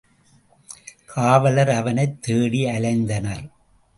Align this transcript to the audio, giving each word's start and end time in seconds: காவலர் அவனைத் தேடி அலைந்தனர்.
காவலர் 1.05 1.69
அவனைத் 1.69 2.21
தேடி 2.21 2.65
அலைந்தனர். 2.65 3.45